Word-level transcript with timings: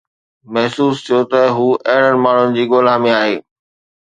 محسوس 0.53 0.95
ٿيو 1.05 1.19
ته 1.31 1.41
هو 1.57 1.67
اهڙن 1.93 2.15
ماڻهن 2.23 2.49
جي 2.57 2.63
ڳولا 2.71 2.95
۾ 3.05 3.13
آهي 3.21 3.37